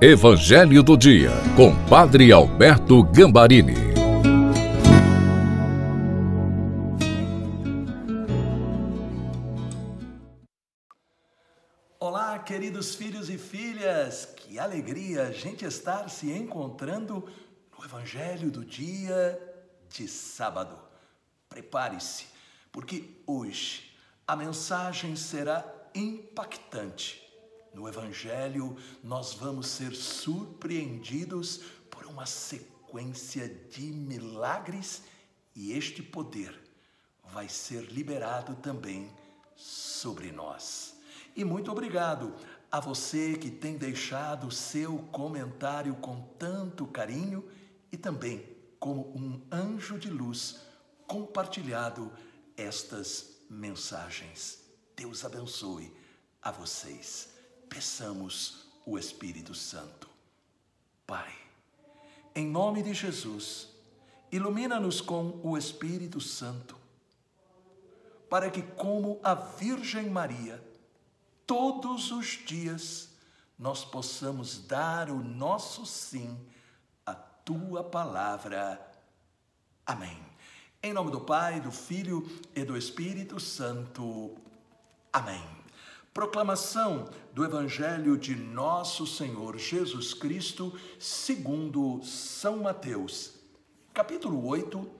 Evangelho 0.00 0.80
do 0.80 0.96
Dia, 0.96 1.32
com 1.56 1.74
Padre 1.88 2.30
Alberto 2.30 3.02
Gambarini. 3.02 3.74
Olá, 11.98 12.38
queridos 12.38 12.94
filhos 12.94 13.28
e 13.28 13.36
filhas, 13.36 14.24
que 14.24 14.56
alegria 14.56 15.22
a 15.22 15.32
gente 15.32 15.64
estar 15.64 16.08
se 16.08 16.30
encontrando 16.30 17.28
no 17.76 17.84
Evangelho 17.84 18.52
do 18.52 18.64
Dia 18.64 19.36
de 19.92 20.06
sábado. 20.06 20.78
Prepare-se, 21.48 22.26
porque 22.70 23.16
hoje 23.26 23.90
a 24.24 24.36
mensagem 24.36 25.16
será 25.16 25.64
impactante 25.92 27.27
no 27.78 27.88
Evangelho, 27.88 28.76
nós 29.04 29.34
vamos 29.34 29.68
ser 29.68 29.94
surpreendidos 29.94 31.60
por 31.88 32.04
uma 32.06 32.26
sequência 32.26 33.48
de 33.48 33.82
milagres 33.82 35.04
e 35.54 35.72
este 35.72 36.02
poder 36.02 36.60
vai 37.32 37.48
ser 37.48 37.84
liberado 37.92 38.56
também 38.56 39.08
sobre 39.54 40.32
nós. 40.32 40.96
E 41.36 41.44
muito 41.44 41.70
obrigado 41.70 42.34
a 42.68 42.80
você 42.80 43.36
que 43.36 43.48
tem 43.48 43.78
deixado 43.78 44.50
seu 44.50 44.98
comentário 45.12 45.94
com 45.96 46.20
tanto 46.36 46.84
carinho 46.84 47.48
e 47.92 47.96
também 47.96 48.44
como 48.80 49.16
um 49.16 49.40
anjo 49.52 49.96
de 50.00 50.10
luz 50.10 50.58
compartilhado 51.06 52.12
estas 52.56 53.36
mensagens. 53.48 54.64
Deus 54.96 55.24
abençoe 55.24 55.96
a 56.42 56.50
vocês 56.50 57.37
peçamos 57.68 58.66
o 58.84 58.98
Espírito 58.98 59.54
Santo. 59.54 60.08
Pai, 61.06 61.32
em 62.34 62.46
nome 62.46 62.82
de 62.82 62.94
Jesus, 62.94 63.68
ilumina-nos 64.30 65.00
com 65.00 65.40
o 65.42 65.56
Espírito 65.56 66.20
Santo, 66.20 66.76
para 68.28 68.50
que, 68.50 68.62
como 68.62 69.18
a 69.22 69.34
Virgem 69.34 70.10
Maria, 70.10 70.62
todos 71.46 72.10
os 72.10 72.26
dias 72.26 73.08
nós 73.58 73.84
possamos 73.84 74.58
dar 74.66 75.10
o 75.10 75.22
nosso 75.22 75.84
sim 75.84 76.38
à 77.04 77.14
tua 77.14 77.82
palavra. 77.82 78.80
Amém. 79.84 80.16
Em 80.82 80.92
nome 80.92 81.10
do 81.10 81.20
Pai, 81.20 81.60
do 81.60 81.72
Filho 81.72 82.24
e 82.54 82.62
do 82.62 82.76
Espírito 82.76 83.40
Santo. 83.40 84.36
Amém. 85.12 85.57
Proclamação 86.18 87.08
do 87.32 87.44
Evangelho 87.44 88.18
de 88.18 88.34
Nosso 88.34 89.06
Senhor 89.06 89.56
Jesus 89.56 90.12
Cristo, 90.12 90.76
segundo 90.98 92.02
São 92.02 92.56
Mateus, 92.56 93.34
capítulo 93.94 94.44
8, 94.44 94.90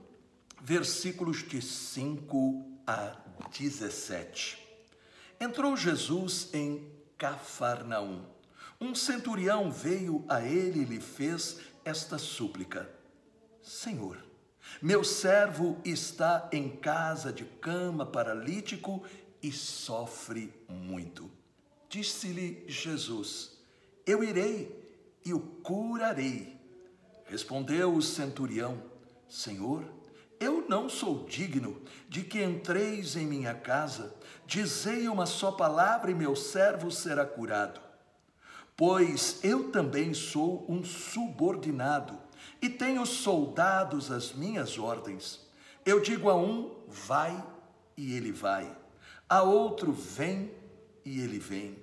versículos 0.63 1.39
de 1.39 1.61
5 1.61 2.65
a 2.87 3.17
17. 3.51 4.65
Entrou 5.41 5.77
Jesus 5.77 6.51
em 6.55 6.89
Cafarnaum. 7.19 8.25
Um 8.81 8.95
centurião 8.95 9.73
veio 9.73 10.25
a 10.29 10.41
ele 10.41 10.83
e 10.83 10.85
lhe 10.85 11.01
fez 11.01 11.59
esta 11.85 12.17
súplica: 12.17 12.89
Senhor, 13.61 14.25
meu 14.81 15.03
servo 15.03 15.81
está 15.85 16.49
em 16.53 16.69
casa 16.77 17.33
de 17.33 17.45
cama 17.45 18.07
paralítico 18.07 19.03
e 19.43 19.53
sofre 19.53 20.53
muito. 20.69 21.31
Disse-lhe 21.89 22.65
Jesus: 22.69 23.59
Eu 24.07 24.23
irei 24.23 24.77
e 25.25 25.33
o 25.33 25.41
curarei. 25.41 26.57
Respondeu 27.25 27.95
o 27.95 28.03
centurião: 28.03 28.83
Senhor, 29.29 29.85
eu 30.39 30.67
não 30.69 30.89
sou 30.89 31.25
digno 31.25 31.83
de 32.09 32.23
que 32.23 32.43
entreis 32.43 33.17
em 33.17 33.27
minha 33.27 33.55
casa. 33.55 34.15
Dizei 34.47 35.09
uma 35.09 35.27
só 35.27 35.53
palavra 35.53 36.11
e 36.11 36.15
meu 36.15 36.37
servo 36.37 36.91
será 36.91 37.25
curado. 37.25 37.81
Pois 38.77 39.41
eu 39.43 39.71
também 39.73 40.15
sou 40.15 40.65
um 40.69 40.85
subordinado 40.85 42.19
e 42.63 42.69
tenho 42.69 43.05
soldados 43.05 44.11
às 44.11 44.33
minhas 44.33 44.79
ordens. 44.79 45.41
Eu 45.85 46.01
digo 46.01 46.29
a 46.29 46.37
um: 46.37 46.85
vai, 46.87 47.45
e 47.97 48.13
ele 48.13 48.31
vai 48.31 48.78
a 49.29 49.43
outro 49.43 49.93
vem 49.93 50.51
e 51.05 51.21
ele 51.21 51.39
vem. 51.39 51.79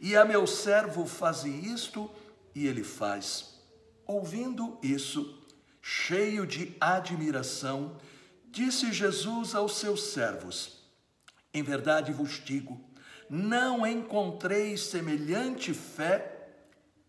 E 0.00 0.16
a 0.16 0.24
meu 0.24 0.46
servo 0.46 1.06
faze 1.06 1.48
isto 1.48 2.10
e 2.54 2.66
ele 2.66 2.82
faz. 2.82 3.60
Ouvindo 4.06 4.78
isso, 4.82 5.38
cheio 5.80 6.46
de 6.46 6.76
admiração, 6.80 7.96
disse 8.50 8.92
Jesus 8.92 9.54
aos 9.54 9.76
seus 9.76 10.12
servos: 10.12 10.82
Em 11.52 11.62
verdade 11.62 12.12
vos 12.12 12.42
digo, 12.44 12.80
não 13.28 13.86
encontrei 13.86 14.76
semelhante 14.76 15.72
fé 15.72 16.48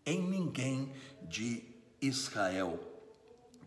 em 0.06 0.22
ninguém 0.22 0.92
de 1.22 1.64
Israel. 2.00 2.78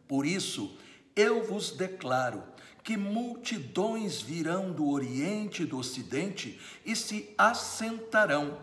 Por 0.08 0.26
isso, 0.26 0.78
eu 1.16 1.44
vos 1.44 1.72
declaro 1.72 2.44
que 2.84 2.98
multidões 2.98 4.22
virão 4.22 4.72
do 4.72 4.90
Oriente 4.90 5.64
e 5.64 5.66
do 5.66 5.80
Ocidente 5.80 6.60
e 6.86 6.96
se 6.96 7.34
assentarão 7.38 8.60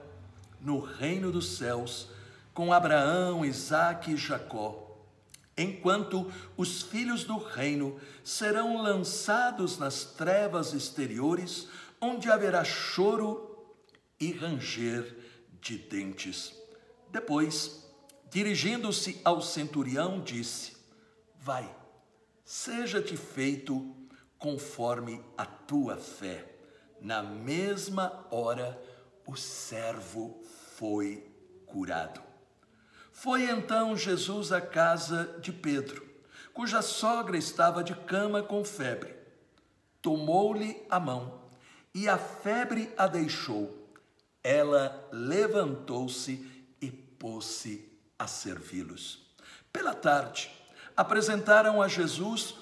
no 0.60 0.78
reino 0.78 1.32
dos 1.32 1.56
céus 1.56 2.08
com 2.54 2.72
Abraão, 2.72 3.44
Isaque 3.44 4.12
e 4.12 4.16
Jacó, 4.16 4.96
enquanto 5.56 6.30
os 6.56 6.82
filhos 6.82 7.24
do 7.24 7.38
reino 7.38 7.98
serão 8.22 8.80
lançados 8.80 9.78
nas 9.78 10.04
trevas 10.04 10.72
exteriores, 10.72 11.66
onde 12.00 12.30
haverá 12.30 12.62
choro 12.62 13.66
e 14.20 14.30
ranger 14.30 15.16
de 15.60 15.78
dentes. 15.78 16.52
Depois, 17.10 17.91
dirigindo-se 18.30 19.20
ao 19.24 19.42
centurião, 19.42 20.20
disse: 20.20 20.76
Vai, 21.41 21.81
seja-te 22.44 23.16
feito 23.16 23.94
conforme 24.38 25.25
a 25.36 25.47
tua 25.47 25.97
fé. 25.97 26.48
Na 27.00 27.22
mesma 27.22 28.26
hora, 28.30 28.80
o 29.26 29.36
servo 29.36 30.42
foi 30.76 31.25
curado. 31.66 32.20
Foi 33.12 33.44
então 33.44 33.97
Jesus 33.97 34.53
à 34.53 34.60
casa 34.60 35.38
de 35.41 35.53
Pedro, 35.53 36.04
cuja 36.53 36.82
sogra 36.82 37.36
estava 37.36 37.84
de 37.84 37.94
cama 37.94 38.42
com 38.42 38.64
febre. 38.64 39.14
Tomou-lhe 40.00 40.82
a 40.91 40.98
mão 40.98 41.42
e 41.94 42.09
a 42.09 42.19
febre 42.19 42.92
a 42.97 43.06
deixou. 43.06 43.88
Ela 44.42 45.09
levantou-se 45.12 46.66
e 46.80 46.91
pôs-se 46.91 47.92
a 48.19 48.26
servi-los. 48.26 49.32
Pela 49.72 49.94
tarde, 49.94 50.50
apresentaram 51.02 51.82
a 51.82 51.88
Jesus 51.88 52.54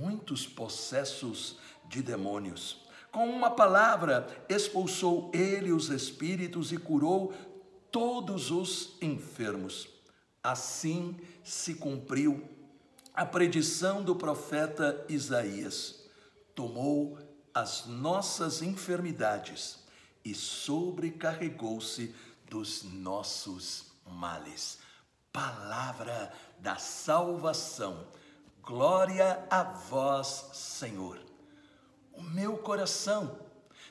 muitos 0.00 0.46
possessos 0.46 1.58
de 1.88 2.00
demônios. 2.00 2.86
Com 3.10 3.28
uma 3.28 3.50
palavra, 3.50 4.26
expulsou 4.48 5.32
ele 5.34 5.72
os 5.72 5.88
espíritos 5.88 6.70
e 6.70 6.76
curou 6.76 7.34
todos 7.90 8.52
os 8.52 8.96
enfermos. 9.02 9.88
Assim 10.40 11.16
se 11.42 11.74
cumpriu 11.74 12.48
a 13.12 13.26
predição 13.26 14.04
do 14.04 14.14
profeta 14.14 15.04
Isaías. 15.08 16.04
Tomou 16.54 17.18
as 17.52 17.84
nossas 17.86 18.62
enfermidades 18.62 19.80
e 20.24 20.36
sobrecarregou-se 20.36 22.14
dos 22.48 22.84
nossos 22.84 23.86
males. 24.06 24.78
Palavra 25.32 26.32
da 26.60 26.76
salvação 26.76 28.06
Glória 28.68 29.46
a 29.50 29.62
vós, 29.62 30.50
Senhor. 30.52 31.18
O 32.12 32.20
meu 32.20 32.58
coração 32.58 33.38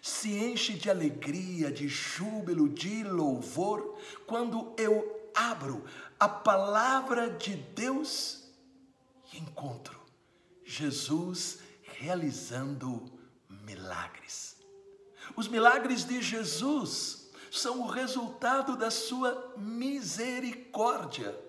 se 0.04 0.38
enche 0.38 0.74
de 0.74 0.88
alegria, 0.88 1.72
de 1.72 1.88
júbilo, 1.88 2.70
de 2.70 3.04
louvor, 3.04 3.98
quando 4.28 4.76
eu 4.78 5.32
abro 5.34 5.84
a 6.20 6.30
palavra 6.30 7.28
de 7.28 7.56
Deus 7.56 8.44
e 9.34 9.40
encontro 9.40 10.00
Jesus 10.64 11.58
realizando 11.82 13.04
milagres. 13.50 14.58
Os 15.36 15.48
milagres 15.48 16.04
de 16.04 16.22
Jesus 16.22 17.32
são 17.50 17.82
o 17.82 17.88
resultado 17.88 18.78
da 18.78 18.92
sua 18.92 19.56
misericórdia. 19.58 21.47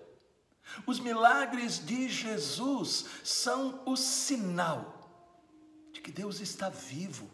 Os 0.85 0.99
milagres 0.99 1.83
de 1.85 2.07
Jesus 2.07 3.05
são 3.23 3.81
o 3.85 3.95
sinal 3.95 4.99
de 5.91 6.01
que 6.01 6.11
Deus 6.11 6.39
está 6.39 6.69
vivo, 6.69 7.29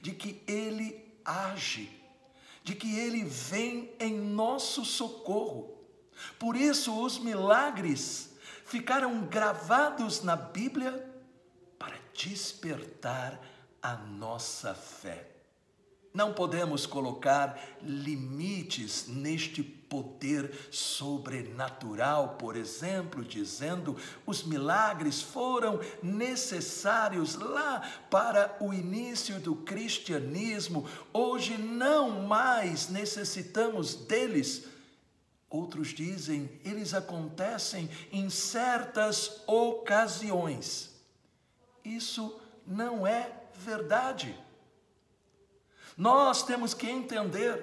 de 0.00 0.12
que 0.12 0.42
Ele 0.46 1.12
age, 1.24 1.90
de 2.62 2.74
que 2.74 2.98
Ele 2.98 3.24
vem 3.24 3.94
em 3.98 4.18
nosso 4.18 4.84
socorro. 4.84 5.78
Por 6.38 6.56
isso, 6.56 7.02
os 7.02 7.18
milagres 7.18 8.30
ficaram 8.64 9.24
gravados 9.26 10.22
na 10.22 10.36
Bíblia 10.36 11.06
para 11.78 11.96
despertar 12.14 13.40
a 13.82 13.94
nossa 13.94 14.74
fé. 14.74 15.39
Não 16.12 16.32
podemos 16.32 16.86
colocar 16.86 17.78
limites 17.80 19.06
neste 19.06 19.62
poder 19.62 20.52
sobrenatural, 20.70 22.36
por 22.36 22.56
exemplo, 22.56 23.24
dizendo 23.24 23.96
os 24.26 24.44
milagres 24.44 25.22
foram 25.22 25.80
necessários 26.02 27.34
lá 27.34 27.80
para 28.10 28.56
o 28.60 28.72
início 28.72 29.40
do 29.40 29.54
cristianismo, 29.56 30.88
hoje 31.12 31.56
não 31.58 32.26
mais 32.26 32.88
necessitamos 32.88 33.94
deles. 33.94 34.64
Outros 35.48 35.88
dizem, 35.88 36.48
eles 36.64 36.94
acontecem 36.94 37.90
em 38.12 38.30
certas 38.30 39.42
ocasiões. 39.46 40.90
Isso 41.84 42.40
não 42.64 43.04
é 43.04 43.32
verdade. 43.54 44.38
Nós 46.00 46.42
temos 46.42 46.72
que 46.72 46.88
entender 46.88 47.62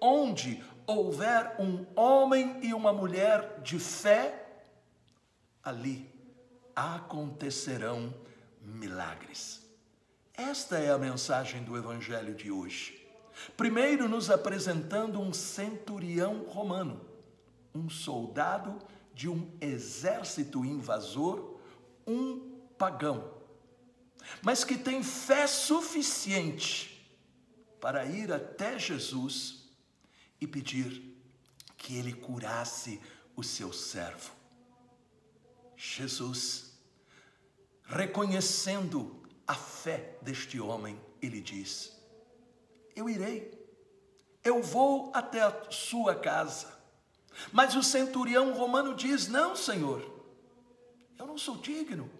onde 0.00 0.64
houver 0.86 1.54
um 1.60 1.84
homem 1.94 2.58
e 2.62 2.72
uma 2.72 2.94
mulher 2.94 3.60
de 3.60 3.78
fé, 3.78 4.62
ali 5.62 6.10
acontecerão 6.74 8.14
milagres. 8.62 9.60
Esta 10.32 10.78
é 10.78 10.90
a 10.90 10.96
mensagem 10.96 11.62
do 11.62 11.76
Evangelho 11.76 12.34
de 12.34 12.50
hoje. 12.50 13.06
Primeiro, 13.54 14.08
nos 14.08 14.30
apresentando 14.30 15.20
um 15.20 15.34
centurião 15.34 16.44
romano, 16.44 16.98
um 17.74 17.90
soldado 17.90 18.78
de 19.12 19.28
um 19.28 19.46
exército 19.60 20.64
invasor, 20.64 21.58
um 22.06 22.50
pagão, 22.78 23.30
mas 24.40 24.64
que 24.64 24.78
tem 24.78 25.02
fé 25.02 25.46
suficiente 25.46 26.96
para 27.80 28.04
ir 28.04 28.32
até 28.32 28.78
Jesus 28.78 29.68
e 30.40 30.46
pedir 30.46 31.16
que 31.76 31.96
ele 31.96 32.12
curasse 32.12 33.00
o 33.36 33.42
seu 33.42 33.72
servo. 33.72 34.32
Jesus, 35.76 36.72
reconhecendo 37.84 39.22
a 39.46 39.54
fé 39.54 40.18
deste 40.22 40.60
homem, 40.60 41.00
ele 41.22 41.40
diz: 41.40 41.96
Eu 42.96 43.08
irei, 43.08 43.56
eu 44.42 44.62
vou 44.62 45.10
até 45.14 45.42
a 45.42 45.70
sua 45.70 46.14
casa. 46.14 46.76
Mas 47.52 47.76
o 47.76 47.82
centurião 47.82 48.52
romano 48.52 48.94
diz: 48.94 49.28
Não, 49.28 49.54
Senhor, 49.54 50.02
eu 51.16 51.26
não 51.26 51.38
sou 51.38 51.56
digno 51.58 52.10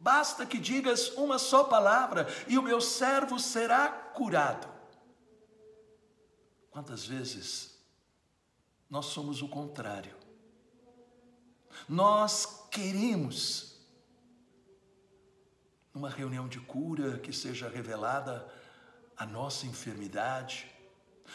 Basta 0.00 0.46
que 0.46 0.58
digas 0.58 1.08
uma 1.16 1.38
só 1.38 1.64
palavra 1.64 2.28
e 2.46 2.56
o 2.56 2.62
meu 2.62 2.80
servo 2.80 3.38
será 3.38 4.07
curado. 4.18 4.68
Quantas 6.72 7.06
vezes 7.06 7.78
nós 8.90 9.06
somos 9.06 9.42
o 9.42 9.48
contrário? 9.48 10.16
Nós 11.88 12.66
queremos, 12.68 13.80
numa 15.94 16.10
reunião 16.10 16.48
de 16.48 16.58
cura, 16.58 17.20
que 17.20 17.32
seja 17.32 17.68
revelada 17.68 18.52
a 19.16 19.24
nossa 19.24 19.66
enfermidade, 19.66 20.68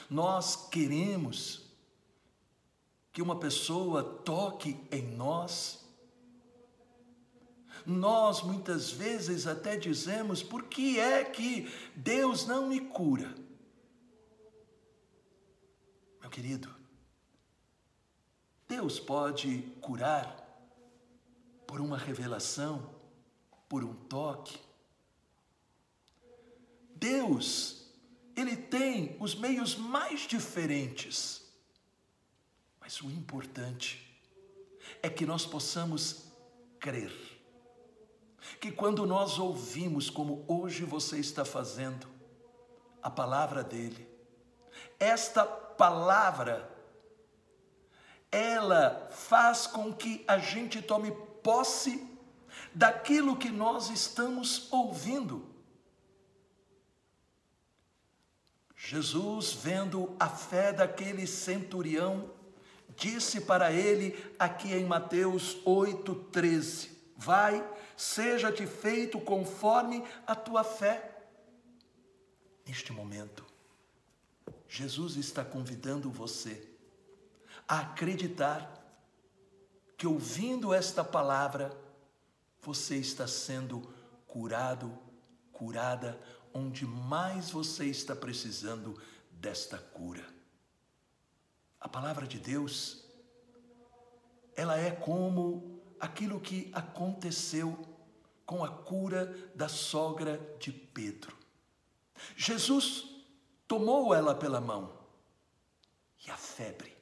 nós 0.09 0.68
queremos 0.68 1.71
que 3.13 3.21
uma 3.21 3.39
pessoa 3.39 4.03
toque 4.03 4.77
em 4.91 5.15
nós 5.15 5.82
nós 7.85 8.41
muitas 8.41 8.91
vezes 8.91 9.47
até 9.47 9.77
dizemos: 9.77 10.41
por 10.41 10.63
que 10.63 11.00
é 11.00 11.24
que 11.24 11.71
Deus 11.95 12.45
não 12.45 12.68
me 12.68 12.80
cura? 12.80 13.33
Meu 16.21 16.30
querido, 16.30 16.74
Deus 18.68 19.00
pode 19.00 19.62
curar 19.81 20.41
por 21.68 21.81
uma 21.81 21.97
revelação, 21.97 22.94
por 23.68 23.83
um 23.83 23.94
toque. 23.94 24.59
Deus, 26.95 27.91
Ele 28.36 28.56
tem 28.56 29.18
os 29.19 29.36
meios 29.36 29.75
mais 29.75 30.21
diferentes, 30.21 31.41
mas 32.79 33.01
o 33.01 33.09
importante 33.09 34.00
é 35.01 35.09
que 35.09 35.25
nós 35.25 35.45
possamos 35.45 36.31
crer 36.79 37.32
que 38.60 38.72
quando 38.72 39.06
nós 39.06 39.40
ouvimos, 39.40 40.10
como 40.10 40.44
hoje 40.48 40.84
você 40.84 41.18
está 41.18 41.44
fazendo, 41.44 42.07
a 43.01 43.10
palavra 43.10 43.63
dele, 43.63 44.07
esta 45.00 45.45
palavra, 45.45 46.69
ela 48.31 49.10
faz 49.12 49.68
com 49.68 49.94
que 49.94 50.24
a 50.28 50.38
gente 50.38 50.81
tome 50.81 51.12
posse 51.44 52.10
daquilo 52.74 53.36
que 53.36 53.50
nós 53.50 53.90
estamos 53.90 54.72
ouvindo. 54.72 55.54
Jesus, 58.75 59.54
vendo 59.54 60.16
a 60.19 60.28
fé 60.28 60.74
daquele 60.74 61.25
centurião, 61.25 62.31
disse 62.96 63.42
para 63.42 63.72
ele, 63.72 64.13
aqui 64.38 64.74
em 64.74 64.86
Mateus 64.86 65.57
8,13: 65.66 66.89
Vai 67.24 67.66
seja-te 67.96 68.68
feito 68.68 69.18
conforme 69.20 70.04
a 70.28 70.36
tua 70.36 70.64
fé. 70.64 71.10
Neste 72.68 72.92
momento, 72.92 73.46
Jesus 74.68 75.16
está 75.16 75.46
convidando 75.46 76.12
você 76.12 76.70
a 77.66 77.80
acreditar 77.80 78.84
que 79.98 80.06
ouvindo 80.06 80.74
esta 80.74 81.02
palavra, 81.02 81.72
você 82.62 82.98
está 82.98 83.25
sendo 83.25 83.81
curado, 84.28 84.92
curada, 85.52 86.20
onde 86.54 86.86
mais 86.86 87.52
você 87.52 87.86
está 87.86 88.14
precisando 88.14 89.02
desta 89.31 89.78
cura. 89.78 90.25
A 91.80 91.88
palavra 91.88 92.28
de 92.28 92.38
Deus, 92.38 93.06
ela 94.56 94.77
é 94.77 94.92
como 94.92 95.73
aquilo 96.03 96.38
que 96.38 96.69
aconteceu 96.74 97.79
com 98.45 98.62
a 98.62 98.67
cura 98.67 99.33
da 99.55 99.69
sogra 99.69 100.38
de 100.60 100.69
Pedro. 100.69 101.33
Jesus 102.36 103.05
tomou 103.65 104.13
ela 104.13 104.36
pela 104.36 104.60
mão 104.60 104.93
e 106.27 106.29
a 106.29 106.36
febre 106.36 106.93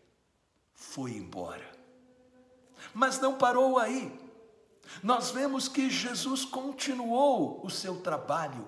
foi 0.72 1.14
embora. 1.14 1.68
Mas 2.94 3.20
não 3.20 3.40
parou 3.40 3.80
aí. 3.80 4.16
Nós 5.02 5.32
vemos 5.32 5.68
que 5.68 5.90
Jesus 5.90 6.46
continuou 6.46 7.66
o 7.66 7.72
seu 7.72 8.02
trabalho 8.02 8.68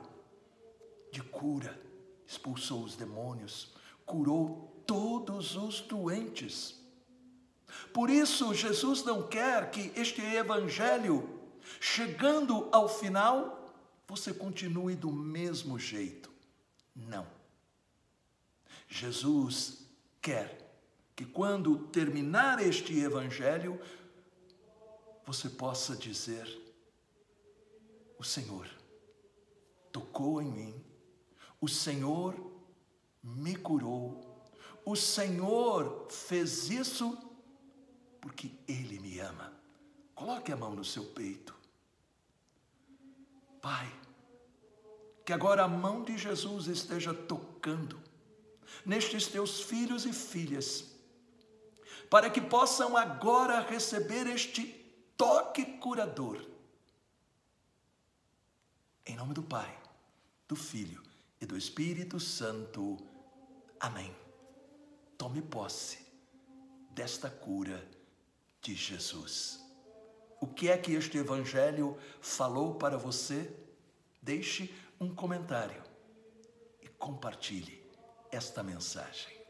de 1.11 1.21
cura, 1.21 1.79
expulsou 2.25 2.81
os 2.81 2.95
demônios, 2.95 3.71
curou 4.03 4.83
todos 4.87 5.55
os 5.55 5.79
doentes. 5.81 6.82
Por 7.93 8.09
isso, 8.09 8.53
Jesus 8.55 9.03
não 9.03 9.27
quer 9.27 9.69
que 9.69 9.91
este 9.95 10.21
evangelho, 10.21 11.29
chegando 11.79 12.67
ao 12.71 12.89
final, 12.89 13.71
você 14.07 14.33
continue 14.33 14.95
do 14.95 15.11
mesmo 15.11 15.77
jeito. 15.77 16.31
Não. 16.95 17.27
Jesus 18.87 19.85
quer 20.19 20.59
que 21.15 21.23
quando 21.23 21.87
terminar 21.87 22.59
este 22.59 22.99
evangelho, 22.99 23.79
você 25.23 25.47
possa 25.47 25.95
dizer: 25.95 26.47
O 28.17 28.23
Senhor 28.23 28.67
tocou 29.91 30.41
em 30.41 30.51
mim, 30.51 30.83
o 31.61 31.67
Senhor 31.67 32.35
me 33.23 33.55
curou, 33.55 34.19
o 34.83 34.95
Senhor 34.95 36.07
fez 36.09 36.71
isso 36.71 37.32
porque 38.23 38.49
Ele 38.65 38.99
me 38.99 39.19
ama. 39.19 39.51
Coloque 40.15 40.49
a 40.49 40.55
mão 40.55 40.73
no 40.73 40.85
seu 40.85 41.03
peito. 41.03 41.53
Pai, 43.61 43.93
que 45.25 45.33
agora 45.33 45.65
a 45.65 45.67
mão 45.67 46.05
de 46.05 46.17
Jesus 46.17 46.67
esteja 46.67 47.13
tocando 47.13 48.01
nestes 48.85 49.27
teus 49.27 49.59
filhos 49.59 50.05
e 50.05 50.13
filhas, 50.13 50.95
para 52.09 52.29
que 52.29 52.39
possam 52.39 52.95
agora 52.95 53.59
receber 53.59 54.25
este 54.27 54.67
toque 55.17 55.65
curador. 55.79 56.41
Em 59.05 59.17
nome 59.17 59.33
do 59.33 59.43
Pai, 59.43 59.77
do 60.47 60.55
Filho 60.55 61.03
e 61.41 61.45
do 61.45 61.57
Espírito 61.57 62.21
Santo. 62.21 62.97
Amém. 63.81 64.15
Tome 65.17 65.41
posse 65.41 65.99
desta 66.91 67.29
cura 67.29 67.85
de 68.63 68.73
Jesus. 68.73 69.59
O 70.39 70.47
que 70.47 70.69
é 70.69 70.77
que 70.77 70.93
este 70.93 71.17
Evangelho 71.17 71.97
falou 72.21 72.75
para 72.75 72.97
você? 72.97 73.53
Deixe 74.21 74.73
um 74.99 75.13
comentário 75.13 75.83
e 76.81 76.87
compartilhe 76.87 77.83
esta 78.31 78.63
mensagem. 78.63 79.42